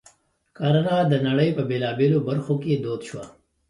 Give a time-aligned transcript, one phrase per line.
[0.57, 3.25] کرنه د نړۍ په بېلابېلو برخو کې دود شوه.